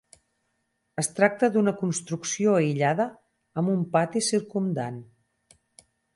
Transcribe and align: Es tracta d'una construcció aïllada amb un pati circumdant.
Es 1.01 1.09
tracta 1.19 1.49
d'una 1.55 1.73
construcció 1.81 2.57
aïllada 2.61 3.07
amb 3.63 3.75
un 3.75 3.85
pati 3.93 4.25
circumdant. 4.31 4.99